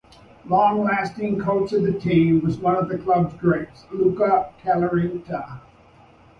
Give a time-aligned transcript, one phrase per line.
[0.47, 5.61] Long-lasting coach of the team was one of clubs greats, Luka Kaliterna.